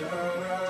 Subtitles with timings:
[0.00, 0.69] down.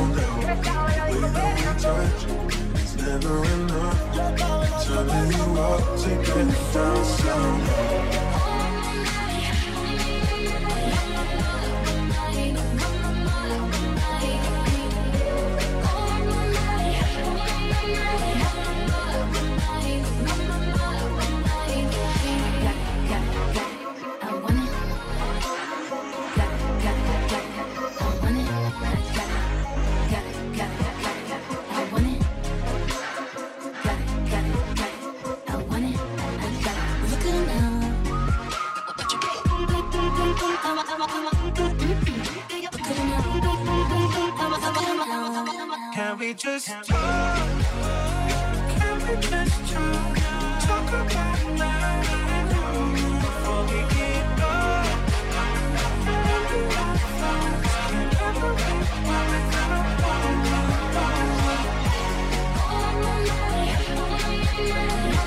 [0.00, 0.40] on down.
[0.40, 2.22] Way that we touch
[2.82, 4.84] is never enough.
[4.84, 8.29] Turning you up, taking the first sound.
[46.34, 46.86] just talk?
[48.78, 50.16] Can we just talk?
[50.60, 52.06] Talk about love
[53.20, 54.92] before we get lost.
[56.06, 57.54] Never on the phone,
[58.12, 59.40] never on the
[60.02, 61.26] phone without
[65.14, 65.19] a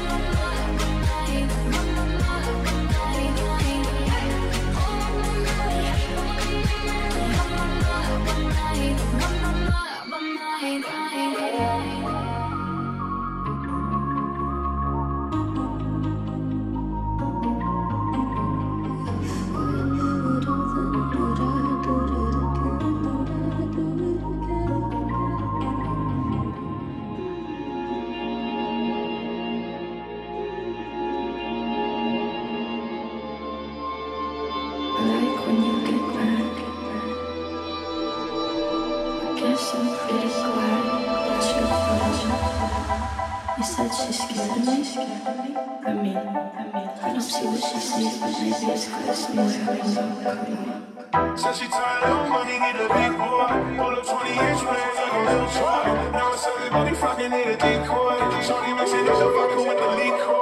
[47.30, 51.38] see what she sees, but maybe it's cause I know having no karma.
[51.38, 53.48] Said she tired of money, need a big boy.
[53.80, 55.86] Pull up 20 inch waves like a little toy.
[56.12, 58.18] Now it's everybody fucking need a decoy.
[58.44, 60.34] Shorty it up the fucking with the liquor.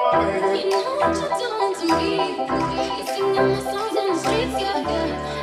[0.58, 2.12] You know what you're doing to me.
[2.98, 5.41] You sing my songs on the streets, yeah, yeah.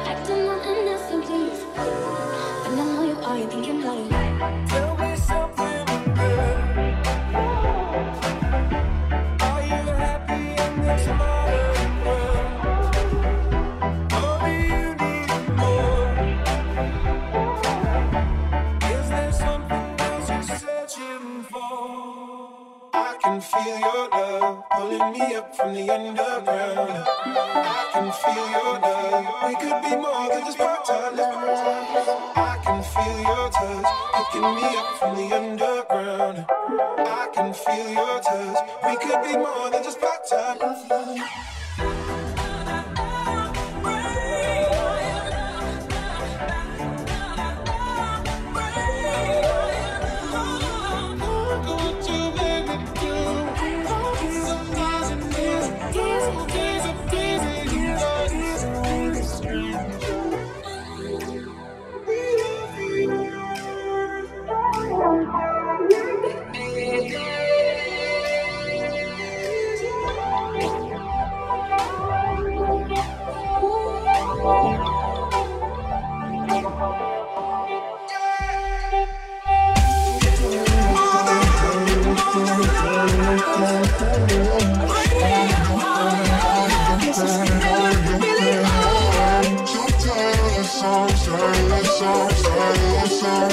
[23.68, 27.04] feel your love pulling me up from the underground.
[27.26, 29.24] I can feel your love.
[29.46, 31.18] We could be more than just part time.
[32.36, 36.46] I can feel your touch picking me up from the underground.
[36.48, 38.58] I can feel your touch.
[38.86, 40.58] We could be more than just part time.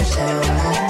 [0.05, 0.84] yourself.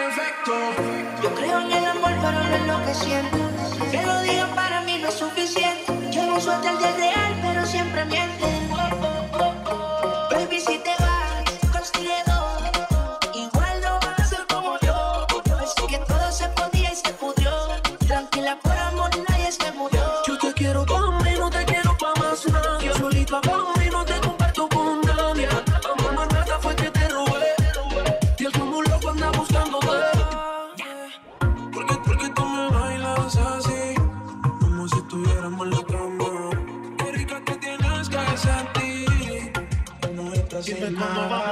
[0.00, 0.52] perfecto.
[1.22, 3.38] Yo creo en el amor, pero no es lo que siento.
[3.90, 5.92] Que lo digan para mí no es suficiente.
[6.10, 8.59] Yo no soy el del real, pero siempre miente.
[41.00, 41.49] Mama.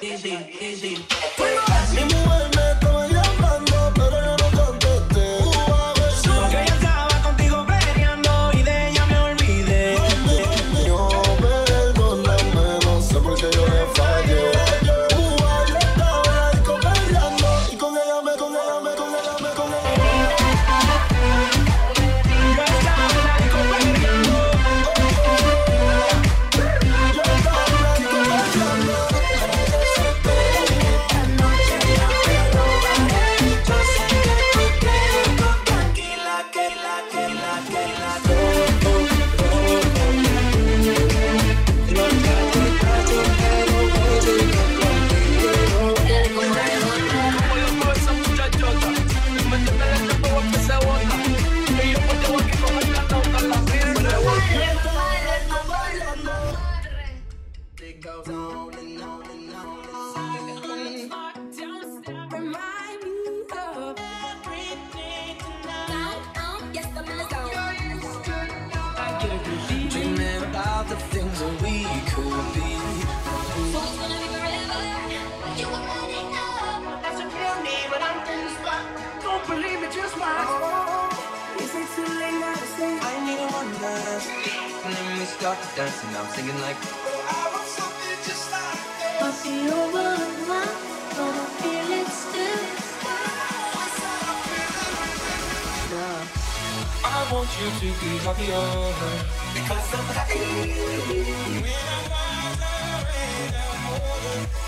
[0.00, 0.98] dancing, dancing,
[1.38, 1.96] dancing.
[1.96, 2.59] Me move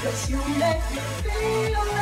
[0.02, 2.01] Cause you make me feel like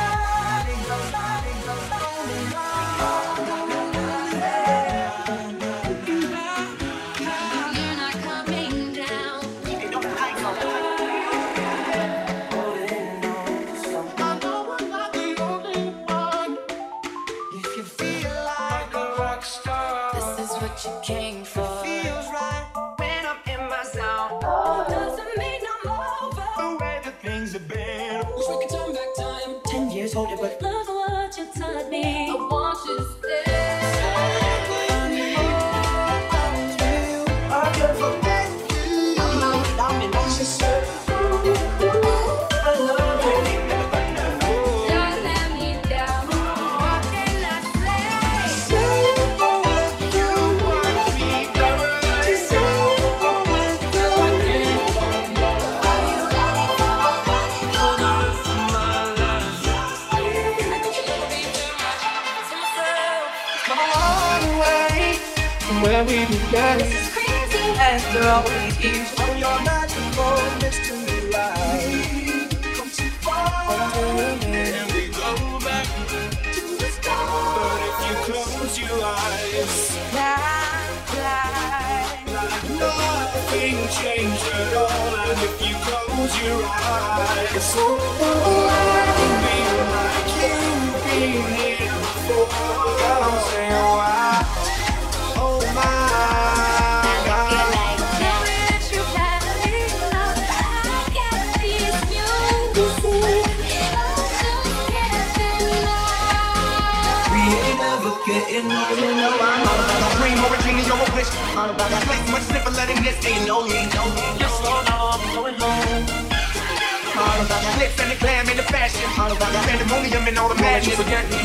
[117.61, 119.07] the glitz and the glam and the fashion.
[119.15, 120.93] Pandemonium and all the magic.
[120.93, 121.37] Forget me.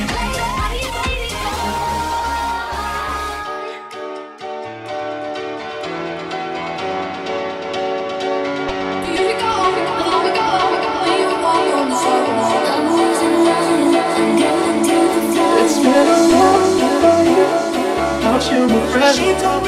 [19.14, 19.65] She told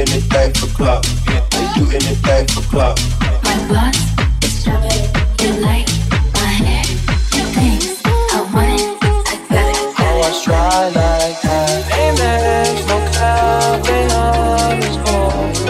[0.00, 1.04] anything for clout.
[1.76, 2.98] Do anything for club.
[3.44, 3.92] My.
[5.40, 5.88] You like
[6.34, 6.52] my
[8.32, 8.86] I want it?
[9.04, 9.82] I got it.
[9.98, 11.80] Oh, I try like that.
[11.90, 12.40] They.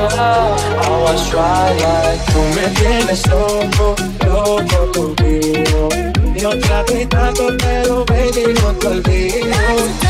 [1.07, 2.23] I try like
[2.55, 3.87] me tienes loco,
[4.27, 5.83] loco tu tío.
[6.45, 10.10] otra vez tanto, pero baby no te olvido.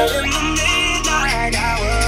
[0.00, 2.07] in the midnight hour.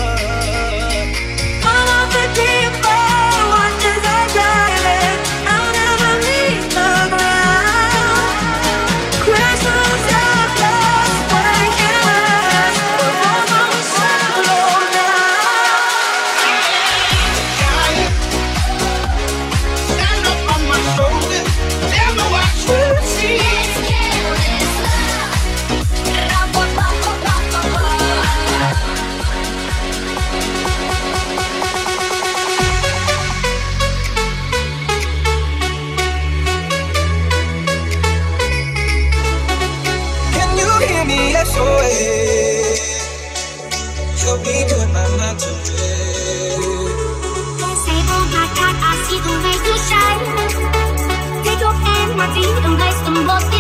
[52.43, 53.60] I'm bass and boss.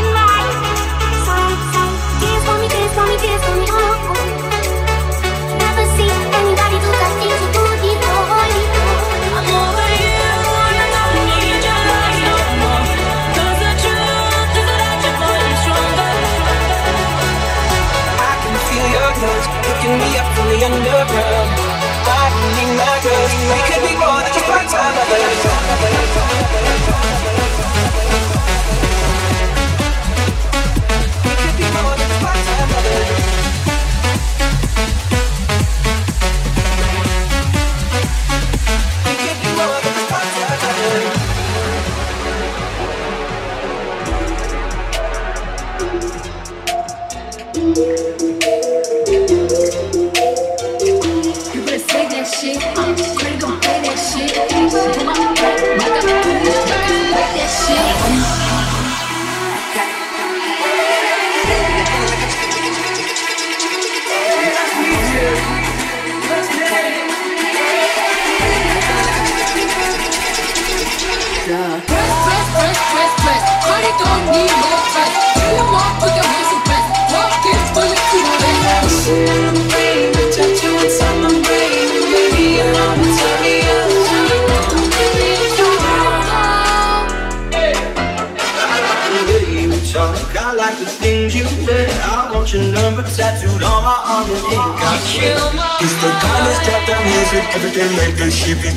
[97.80, 98.68] can make the shit be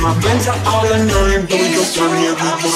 [0.00, 2.71] My friends are all annoying, but we just come here, we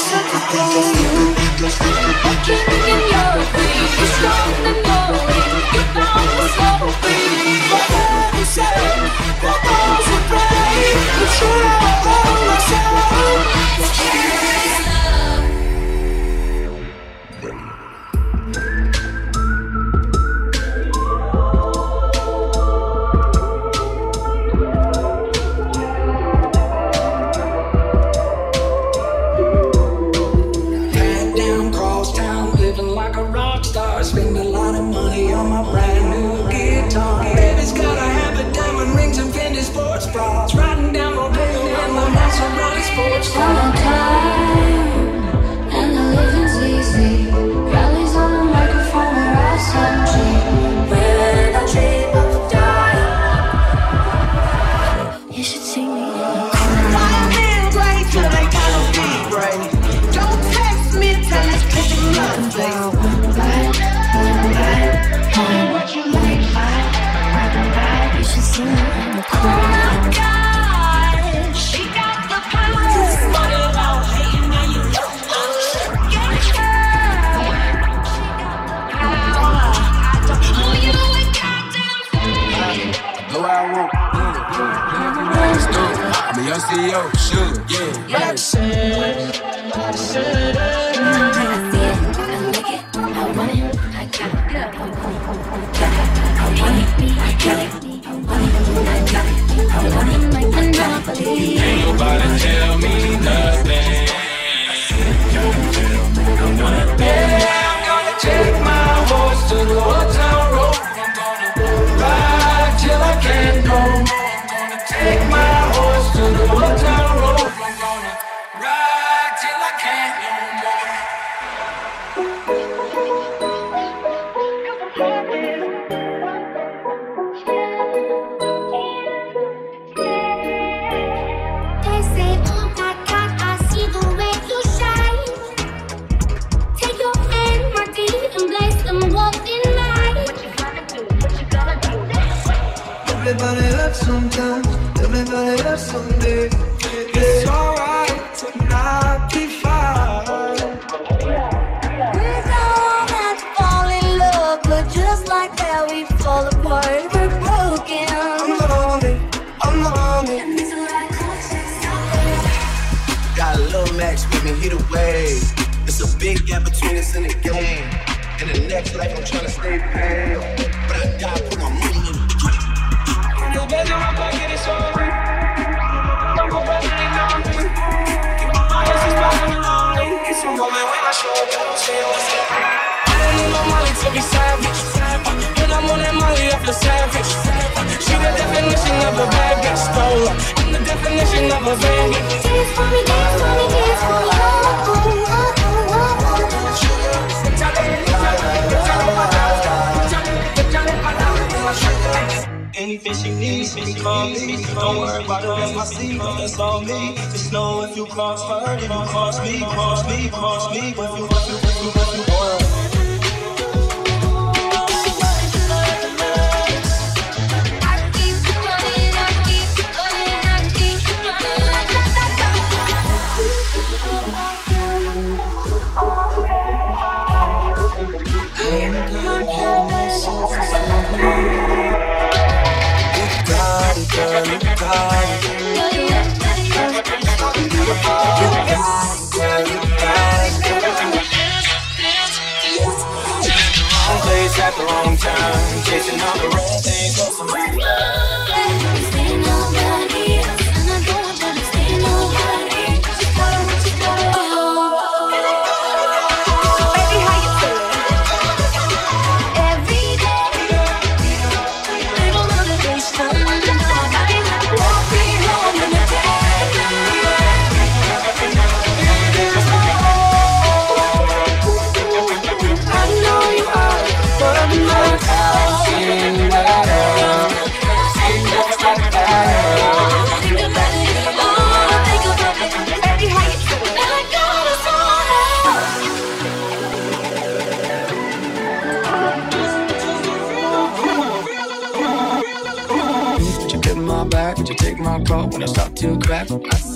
[246.06, 246.55] catching all the.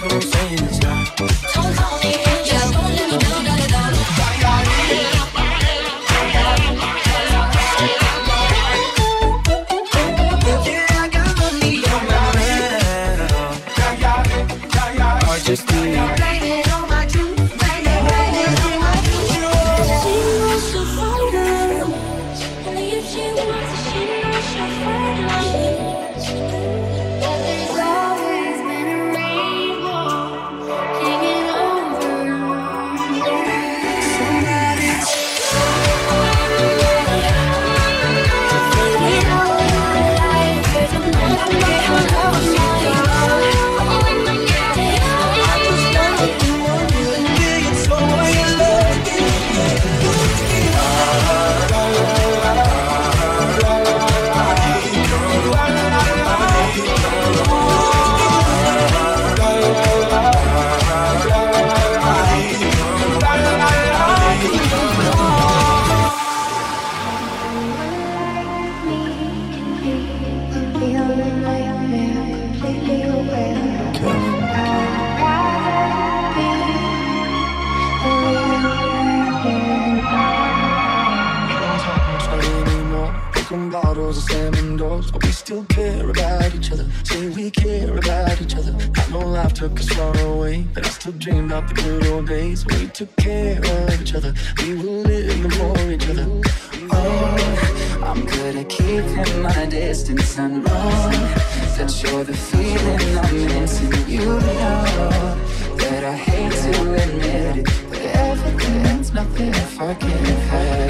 [0.00, 0.49] som, sou.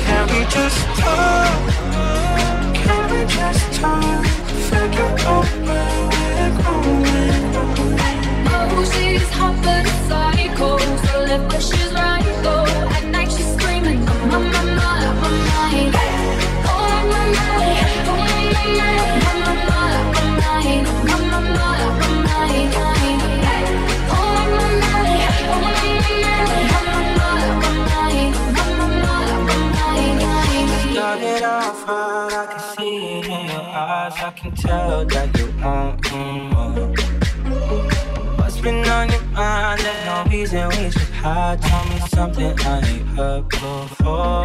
[0.06, 1.74] Can we just talk?
[2.74, 4.24] Can we just talk?
[4.70, 7.44] Figure out where we're going.
[8.52, 12.59] Oh, she's hot but a psycho So left but she's right though
[34.60, 36.92] tell that you want more.
[38.38, 39.80] What's been on your mind?
[39.80, 41.62] There's no reason we should hide.
[41.62, 44.44] Tell me something I ain't heard before.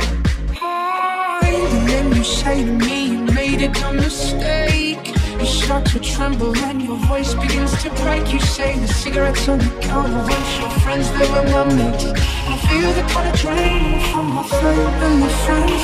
[1.44, 5.04] And then you say to me, you made a dumb mistake.
[5.38, 8.32] Your start to tremble and your voice begins to break.
[8.34, 12.06] You say the cigarettes on the counter once your friends, they were my mates.
[12.52, 15.84] I feel the kind of drain from my friend and my friends.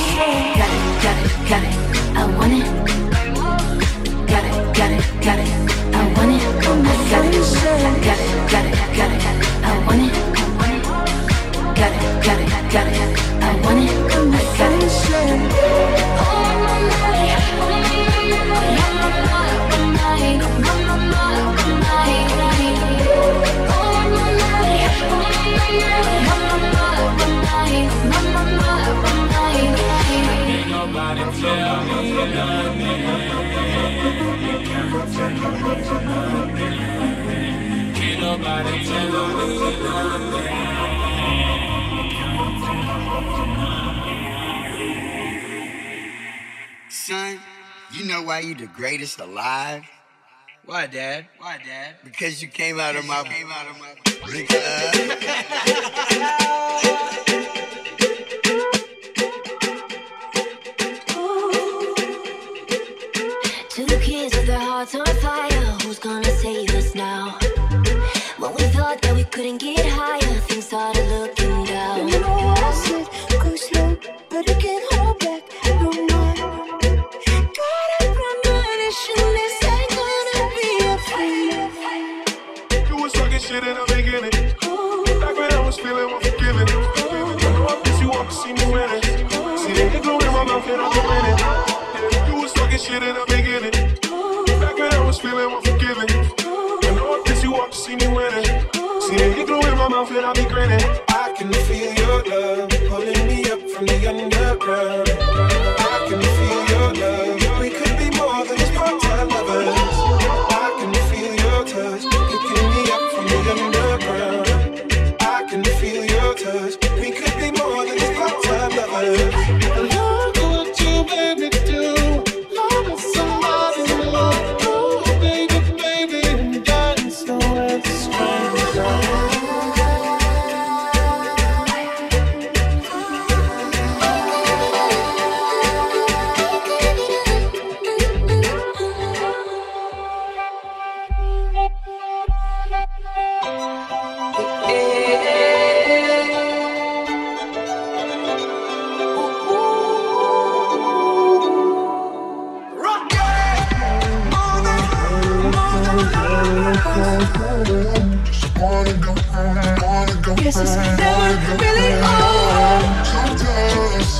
[0.60, 1.76] Got it, got it, got it.
[2.16, 3.11] I want it
[5.22, 5.46] got it,
[5.94, 7.34] I want it, oh I got it,
[8.02, 9.22] got it, got it, got it,
[9.62, 10.14] I want it,
[11.78, 12.96] got it, got it, got it,
[13.40, 14.72] I want it, I got
[16.28, 16.41] it.
[46.88, 47.40] Son,
[47.92, 49.84] you know why you the greatest alive?
[50.64, 51.26] Why, Dad?
[51.38, 51.96] Why, Dad?
[52.04, 53.24] Because you came out of my.
[53.24, 53.94] Came out of my.
[63.70, 65.50] Two kids with their hearts on fire.
[65.82, 67.41] Who's gonna save us now?
[68.92, 70.40] thought that we couldn't get higher.
[70.40, 73.11] Things started looking down.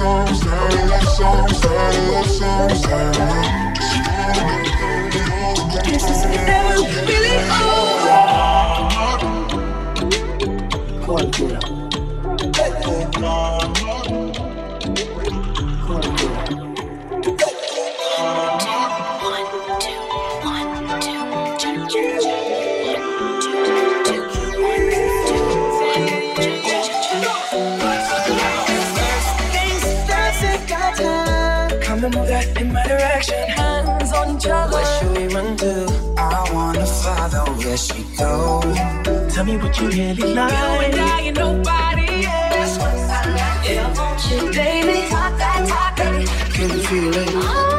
[0.03, 0.92] Over.
[5.84, 6.74] Guess it's never
[7.07, 7.36] really
[11.32, 11.72] Things
[32.12, 33.40] move that in my direction.
[33.48, 34.76] Hands on each other.
[34.76, 35.74] Where should we run to?
[36.18, 38.76] I wanna follow where she goes.
[39.34, 40.52] Tell me what you really like.
[40.52, 42.78] You and I and nobody else.
[42.78, 43.98] I like Yeah.
[43.98, 45.08] Want you, baby.
[45.08, 46.26] Talk that talk, baby.
[46.54, 47.72] Can you feel it?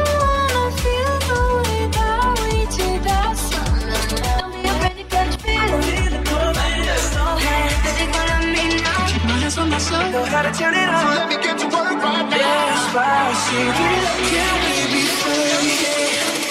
[10.14, 11.16] Know how to turn it on.
[11.16, 12.64] Let me get to work right now.
[12.70, 13.88] Despacito,
[14.32, 15.74] can we be free?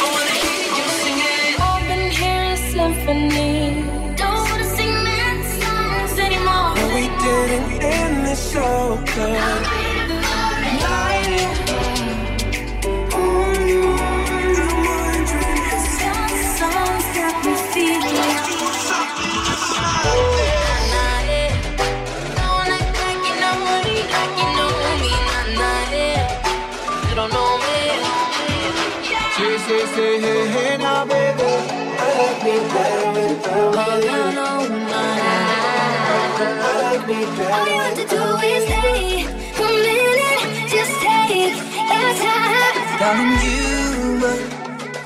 [0.01, 1.53] I wanna hear you singing.
[1.69, 2.57] I've been hearing.
[4.17, 4.95] Don't wanna sing
[5.63, 6.73] songs anymore.
[6.97, 7.05] We
[7.81, 9.82] end this so.
[29.95, 31.43] Say, hey, hey, now, baby.
[31.45, 34.21] I like me better without you.
[36.49, 37.19] I like me
[37.57, 38.23] All you have to do
[38.53, 39.29] is take
[39.61, 41.57] a minute, just take
[41.93, 43.01] your time.
[43.01, 43.61] Darling, you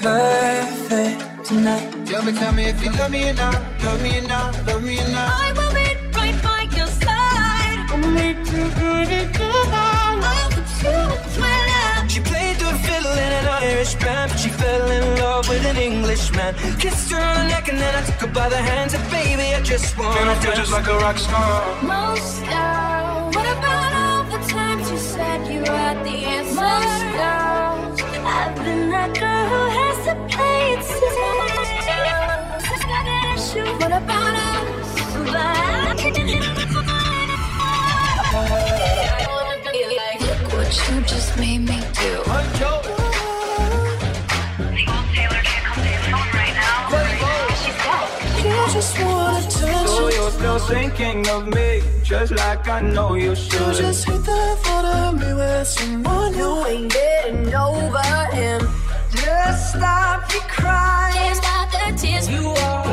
[0.00, 2.06] perfect tonight.
[2.06, 3.60] Tell me, tell me if you love me or not.
[3.84, 4.66] Love me or not.
[4.66, 5.30] Love me or not.
[5.32, 7.78] I will be right by your side.
[7.90, 9.08] I'll make you good
[13.86, 16.54] an Irish band, but she fell in love with an Englishman.
[16.78, 18.94] Kissed her on the neck and then I took her by the hands.
[18.94, 21.82] And baby, I just wanna Man, I feel just like a rock star.
[21.82, 23.36] Most girls.
[23.36, 26.54] What about all the times you said you had the answer?
[26.54, 28.00] Most girls.
[28.24, 31.14] I've been that girl who has to play it safe.
[32.86, 33.68] Got an issue.
[33.80, 34.66] What about us?
[40.20, 42.95] Look what you just made me do.
[50.68, 53.52] Thinking of me, just like I know you should.
[53.52, 53.84] You should.
[53.84, 58.02] just hit the thought of me with someone who ain't getting over
[58.32, 58.68] him.
[59.10, 61.14] Just stop your crying.
[61.14, 62.28] Can't stop the tears.
[62.28, 62.86] You are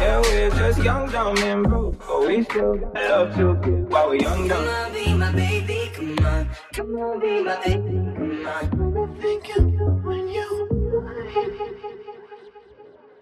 [0.00, 4.08] Yeah, we're just young, dumb, and broke, but we still got love to give while
[4.08, 4.64] we're young, dumb.
[4.64, 6.48] Come on, be my baby, come on.
[6.72, 9.08] Come on, be my baby, come on.
[9.08, 10.48] I think of you when you.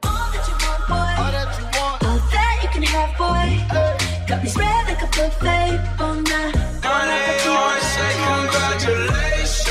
[0.04, 1.12] All that you want, boy.
[1.22, 2.04] All that you want.
[2.04, 3.87] All that you can have, boy.
[4.28, 6.54] Got me spread like a buffet on that.
[6.84, 9.68] Honey, I say congratulations.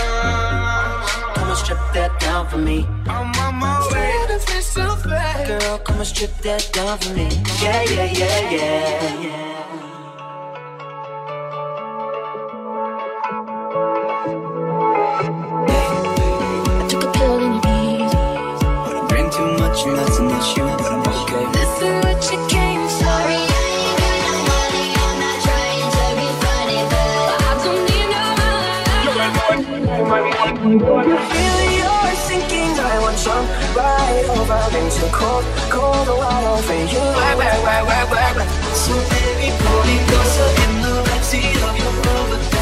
[1.35, 2.87] Come and strip that down for me.
[3.05, 4.13] I'm on my way.
[5.47, 7.27] Girl, come and strip that down for me.
[7.61, 9.66] Yeah, yeah, yeah, yeah, yeah.
[31.31, 32.67] Feel you're sinking
[33.23, 37.01] jump right over into cold, cold water for you.
[38.73, 42.56] So baby, pull me closer in the backseat of your Rover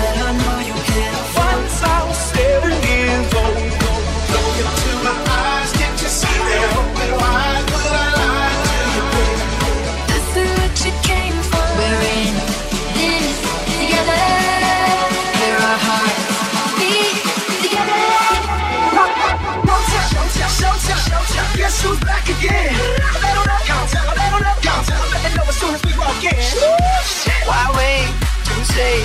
[28.76, 29.00] say?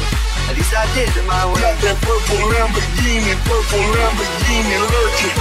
[0.51, 1.63] At least I did it my way.
[1.63, 5.35] Got that purple Lamborghini, purple Lamborghini lurking.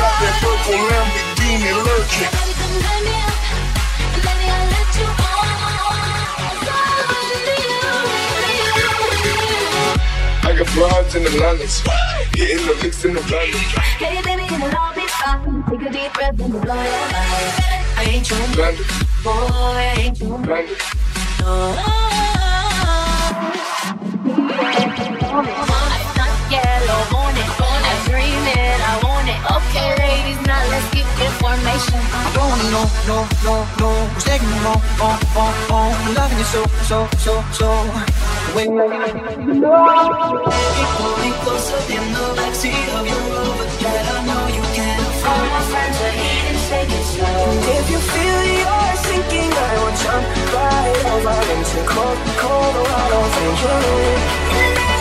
[0.00, 2.32] Got that purple Lamborghini lurking.
[10.48, 11.68] I got broads in the Atlanta,
[12.32, 13.60] hitting the licks in the valley.
[14.00, 15.64] Hey baby, it'll all be fine.
[15.68, 17.75] Take a deep breath and blow your mind.
[18.06, 18.38] Ain't your
[19.24, 20.38] boy, I ain't your.
[26.46, 29.40] Yellow on it, I dream it, I want it.
[29.56, 31.98] Okay, ladies, now let's get information.
[32.38, 33.90] Going no, no, no, no.
[34.14, 36.14] Who's taking me on, on, on, on?
[36.14, 37.68] Loving you so, so, so, so.
[38.56, 38.76] In
[42.12, 46.16] the backseat of your Rover that I know you can All my friends are
[47.12, 47.26] slow.
[47.26, 53.24] And if you feel you're sinking, I will jump right over into cold, cold water
[53.34, 54.95] for you.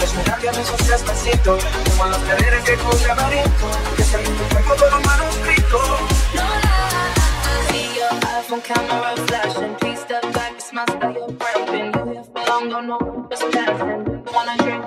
[0.00, 1.58] desnudar que me sos despacito
[1.90, 5.78] Como los cadenas que con laberinto Que salí tu cuerpo todo manuscrito
[7.68, 9.74] See your iPhone camera flashing.
[9.76, 11.12] Please step back, it's my style.
[11.12, 11.92] You're cramping.
[11.94, 13.28] You here for long, don't know.
[13.30, 14.24] Just dancing.
[14.32, 14.84] Wanna drink?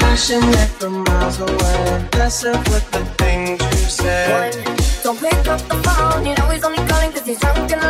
[0.00, 4.50] Passionate from miles away Messing with the things you say
[5.02, 7.87] Don't pick up the phone, you know he's only calling cause he's drunk and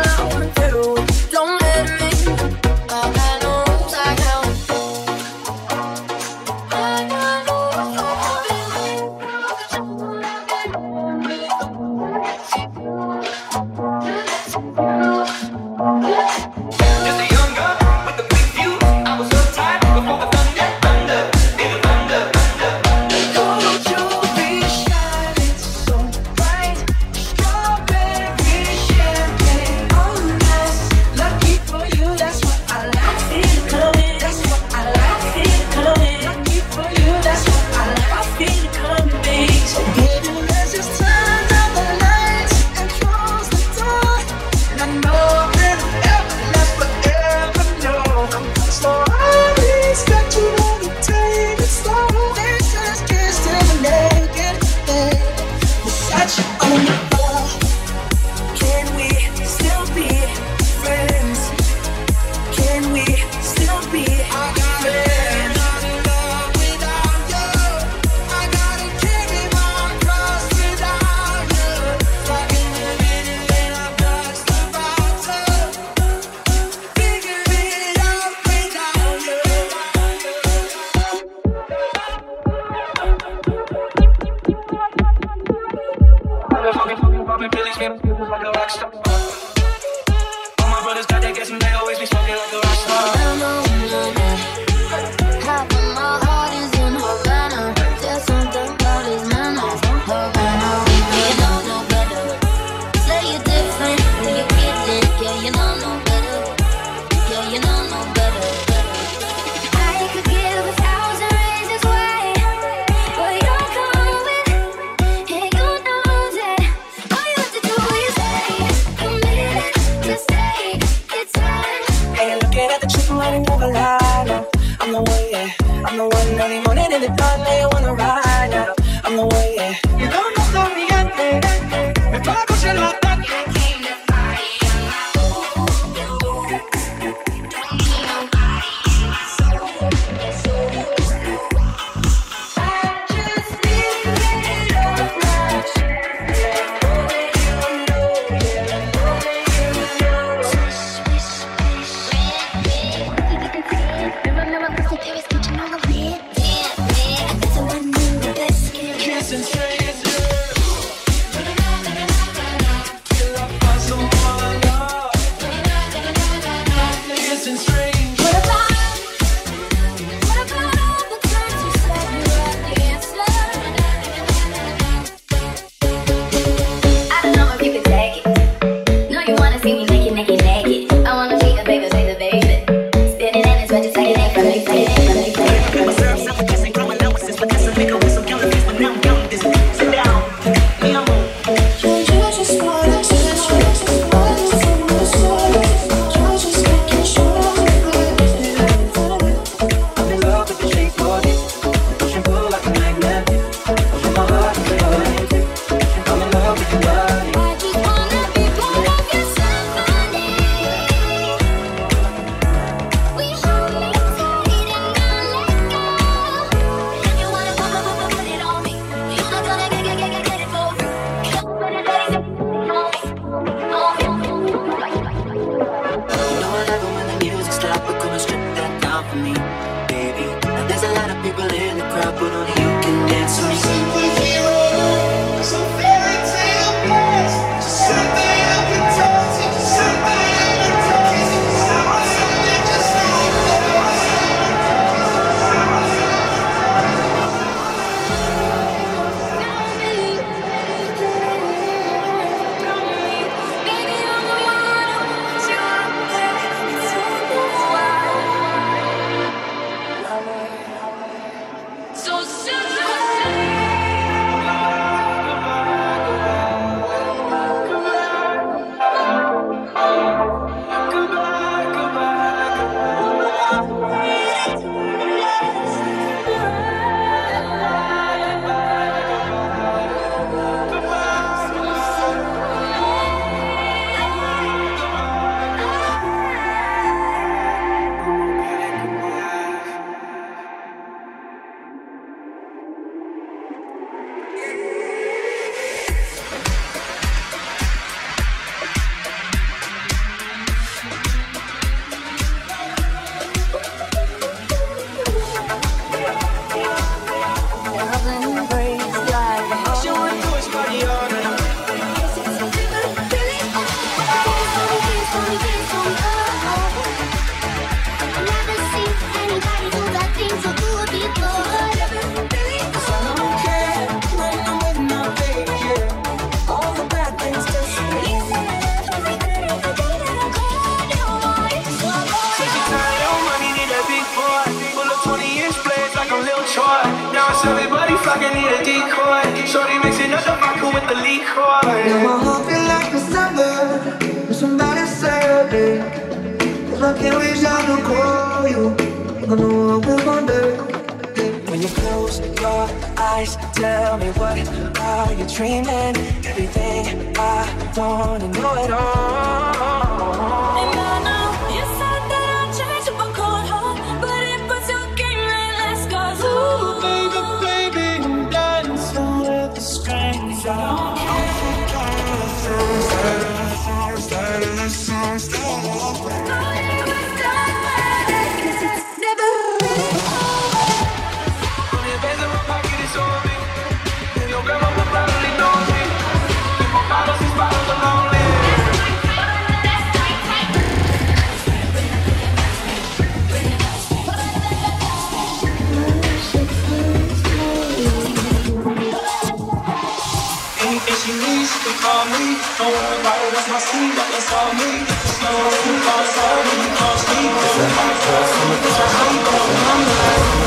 [402.58, 404.84] Don't worry about it, that's my scene, but that's all me.
[404.84, 406.12] It's no me, who calls
[406.44, 407.20] me, calls me.
[407.24, 409.64] Don't me, about all me, calls me.
[409.64, 410.37] All me, me.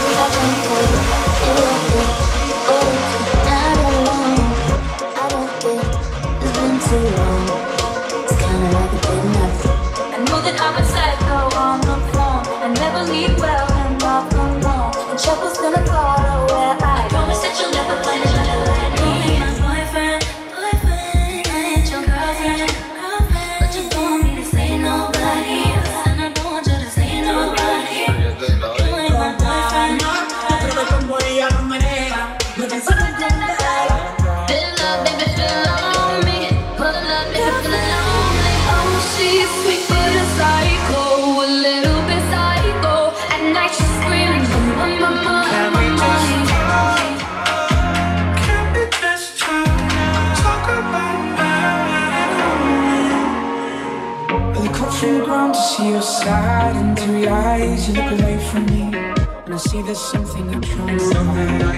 [59.71, 61.70] see there's something you're trying to hide.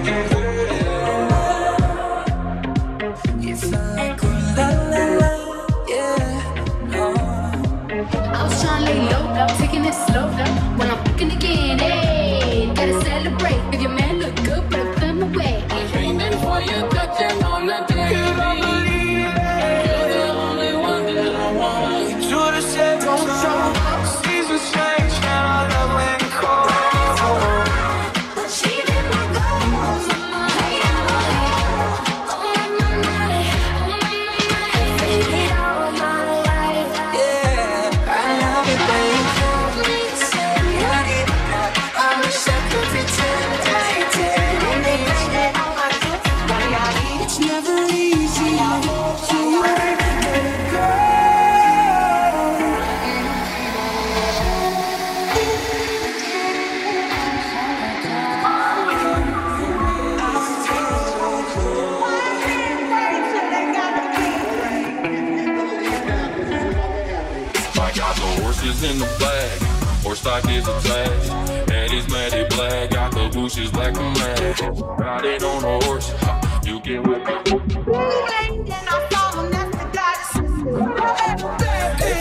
[70.68, 71.30] is.
[71.30, 72.07] And it's
[72.55, 74.61] black, got the bushes black and.
[74.97, 76.14] Riding on a horse,
[76.66, 77.24] you get with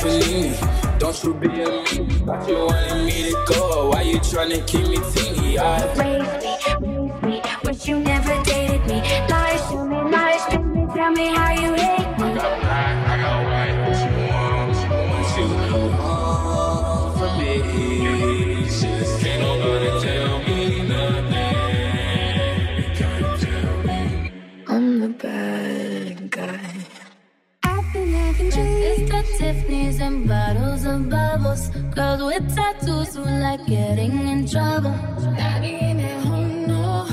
[0.04, 0.56] me.
[0.98, 1.84] Don't you be a me.
[2.24, 5.58] Thought you wanted me to go, why you tryna keep me teeny?
[5.58, 7.01] I me.
[33.72, 34.96] getting in trouble.
[35.38, 37.06] Not being at home, no.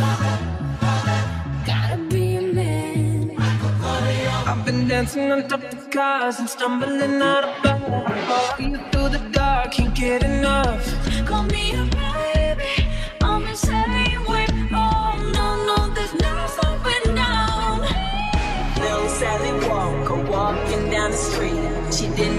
[1.72, 3.36] Gotta be a man.
[4.50, 7.80] I've been dancing on top of cars and stumbling out of bed.
[8.58, 10.84] See you through the dark, can't get enough.
[11.30, 12.74] Call me a baby,
[13.22, 14.20] I'm insane.
[14.32, 14.52] Wait,
[14.84, 17.80] oh no, no, there's no slowing down.
[18.82, 21.94] Little Sally Walker walking down the street.
[21.98, 22.39] She didn't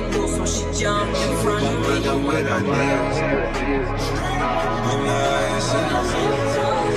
[0.00, 2.28] nothing new, so she jumped in front of me.
[2.28, 6.87] With her nails, with her nails.